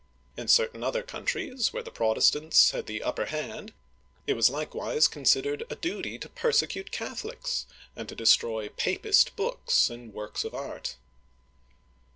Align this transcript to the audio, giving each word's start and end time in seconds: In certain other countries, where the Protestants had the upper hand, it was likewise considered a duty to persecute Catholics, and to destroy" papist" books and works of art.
In 0.35 0.47
certain 0.47 0.83
other 0.83 1.03
countries, 1.03 1.71
where 1.73 1.83
the 1.83 1.91
Protestants 1.91 2.71
had 2.71 2.87
the 2.87 3.03
upper 3.03 3.25
hand, 3.25 3.71
it 4.25 4.33
was 4.33 4.49
likewise 4.49 5.07
considered 5.07 5.61
a 5.69 5.75
duty 5.75 6.17
to 6.17 6.27
persecute 6.29 6.89
Catholics, 6.91 7.67
and 7.95 8.09
to 8.09 8.15
destroy" 8.15 8.69
papist" 8.87 9.35
books 9.35 9.91
and 9.91 10.11
works 10.11 10.43
of 10.43 10.55
art. 10.55 10.95